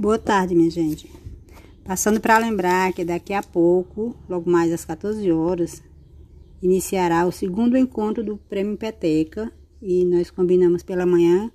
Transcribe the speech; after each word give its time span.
Boa 0.00 0.16
tarde, 0.16 0.54
minha 0.54 0.70
gente. 0.70 1.10
Passando 1.82 2.20
para 2.20 2.38
lembrar 2.38 2.92
que 2.92 3.04
daqui 3.04 3.32
a 3.32 3.42
pouco, 3.42 4.14
logo 4.28 4.48
mais 4.48 4.72
às 4.72 4.84
14 4.84 5.28
horas, 5.32 5.82
iniciará 6.62 7.26
o 7.26 7.32
segundo 7.32 7.76
encontro 7.76 8.22
do 8.22 8.36
Prêmio 8.36 8.76
Peteca 8.76 9.52
e 9.82 10.04
nós 10.04 10.30
combinamos 10.30 10.84
pela 10.84 11.04
manhã 11.04 11.50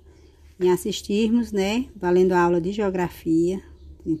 em 0.60 0.70
assistirmos, 0.70 1.52
né, 1.52 1.86
valendo 1.96 2.32
a 2.32 2.40
aula 2.42 2.60
de 2.60 2.70
geografia, 2.70 3.62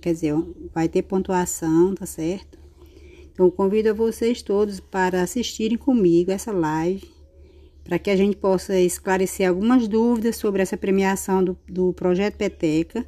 quer 0.00 0.14
dizer, 0.14 0.34
vai 0.72 0.88
ter 0.88 1.02
pontuação, 1.02 1.94
tá 1.94 2.06
certo? 2.06 2.58
Então, 3.30 3.50
convido 3.50 3.90
a 3.90 3.92
vocês 3.92 4.40
todos 4.40 4.80
para 4.80 5.20
assistirem 5.20 5.76
comigo 5.76 6.30
essa 6.30 6.50
live, 6.50 7.06
para 7.84 7.98
que 7.98 8.08
a 8.08 8.16
gente 8.16 8.38
possa 8.38 8.80
esclarecer 8.80 9.46
algumas 9.46 9.86
dúvidas 9.86 10.36
sobre 10.36 10.62
essa 10.62 10.78
premiação 10.78 11.44
do, 11.44 11.58
do 11.68 11.92
Projeto 11.92 12.38
Peteca 12.38 13.04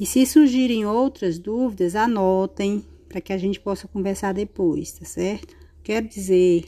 e 0.00 0.06
se 0.06 0.24
surgirem 0.24 0.86
outras 0.86 1.38
dúvidas, 1.38 1.94
anotem 1.94 2.82
para 3.06 3.20
que 3.20 3.34
a 3.34 3.36
gente 3.36 3.60
possa 3.60 3.86
conversar 3.86 4.32
depois, 4.32 4.92
tá 4.92 5.04
certo? 5.04 5.54
Quero 5.82 6.08
dizer 6.08 6.64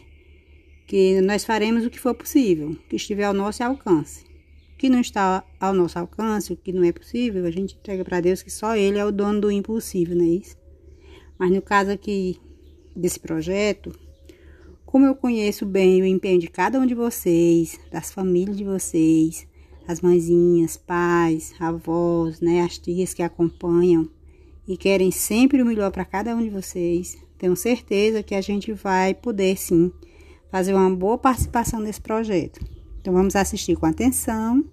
que 0.87 1.19
nós 1.23 1.43
faremos 1.43 1.87
o 1.87 1.91
que 1.91 1.99
for 1.99 2.15
possível, 2.15 2.77
que 2.91 2.97
estiver 2.97 3.25
ao 3.25 3.33
nosso 3.33 3.65
alcance. 3.65 4.27
O 4.75 4.77
que 4.77 4.91
não 4.91 5.01
está 5.01 5.43
ao 5.59 5.73
nosso 5.73 5.99
alcance, 5.99 6.53
o 6.53 6.57
que 6.57 6.75
não 6.75 6.85
é 6.85 6.93
possível, 6.93 7.47
a 7.47 7.51
gente 7.51 7.75
entrega 7.75 8.05
para 8.05 8.21
Deus 8.21 8.43
que 8.43 8.51
só 8.51 8.77
Ele 8.77 8.99
é 8.99 9.05
o 9.05 9.11
dono 9.11 9.41
do 9.41 9.51
impossível, 9.51 10.15
não 10.15 10.27
é 10.27 10.29
isso? 10.29 10.57
Mas 11.39 11.51
no 11.51 11.62
caso 11.62 11.91
aqui 11.91 12.39
desse 12.95 13.19
projeto, 13.19 13.99
como 14.85 15.07
eu 15.07 15.15
conheço 15.15 15.65
bem 15.65 16.03
o 16.03 16.05
empenho 16.05 16.39
de 16.39 16.49
cada 16.49 16.79
um 16.79 16.85
de 16.85 16.95
vocês, 16.95 17.81
das 17.91 18.12
famílias 18.12 18.59
de 18.59 18.65
vocês, 18.65 19.47
as 19.87 20.01
mãezinhas, 20.01 20.77
pais, 20.77 21.55
avós, 21.59 22.41
né, 22.41 22.63
as 22.63 22.79
tias 22.79 23.13
que 23.15 23.23
acompanham 23.23 24.09
e 24.67 24.77
querem 24.77 25.11
sempre 25.11 25.61
o 25.63 25.67
melhor 25.67 25.91
para 25.91 26.05
cada 26.05 26.34
um 26.34 26.43
de 26.43 26.51
vocês. 26.51 27.19
Tenho 27.39 27.56
certeza 27.56 28.23
que 28.23 28.34
a 28.34 28.41
gente 28.41 28.73
vai 28.73 29.15
poder 29.15 29.56
sim 29.56 29.93
fazer 30.51 30.75
uma 30.75 30.91
boa 30.95 31.19
participação 31.19 31.81
nesse 31.81 32.01
projeto. 32.01 32.61
Então 33.01 33.12
vamos 33.12 33.34
assistir 33.34 33.77
com 33.77 33.87
atenção. 33.87 34.65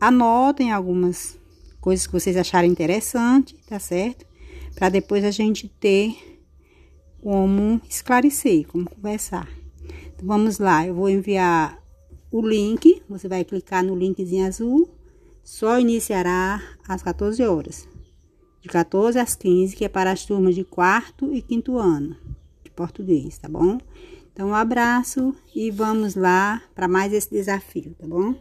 Anotem 0.00 0.72
algumas 0.72 1.38
coisas 1.80 2.06
que 2.06 2.12
vocês 2.12 2.36
acharem 2.36 2.70
interessante, 2.70 3.56
tá 3.66 3.78
certo? 3.78 4.26
Para 4.74 4.88
depois 4.88 5.24
a 5.24 5.30
gente 5.30 5.68
ter 5.68 6.40
como 7.22 7.80
esclarecer, 7.88 8.66
como 8.66 8.88
conversar. 8.88 9.48
Então 10.14 10.26
vamos 10.26 10.58
lá, 10.58 10.86
eu 10.86 10.94
vou 10.94 11.08
enviar 11.08 11.83
o 12.36 12.44
link, 12.44 13.00
você 13.08 13.28
vai 13.28 13.44
clicar 13.44 13.84
no 13.84 13.94
linkzinho 13.94 14.44
azul, 14.44 14.90
só 15.44 15.78
iniciará 15.78 16.60
às 16.88 17.00
14 17.00 17.40
horas. 17.44 17.88
De 18.60 18.68
14 18.68 19.20
às 19.20 19.36
15, 19.36 19.76
que 19.76 19.84
é 19.84 19.88
para 19.88 20.10
as 20.10 20.26
turmas 20.26 20.56
de 20.56 20.64
quarto 20.64 21.32
e 21.32 21.40
quinto 21.40 21.78
ano 21.78 22.16
de 22.64 22.72
português, 22.72 23.38
tá 23.38 23.48
bom? 23.48 23.78
Então, 24.32 24.48
um 24.48 24.54
abraço 24.54 25.32
e 25.54 25.70
vamos 25.70 26.16
lá 26.16 26.60
para 26.74 26.88
mais 26.88 27.12
esse 27.12 27.30
desafio, 27.30 27.94
tá 27.96 28.04
bom? 28.04 28.34